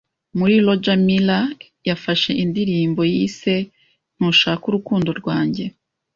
[0.37, 1.45] Mu Roger Miller
[1.89, 3.53] yafashe indirimbo yise
[4.17, 5.63] "Ntushaka Urukundo rwanjye.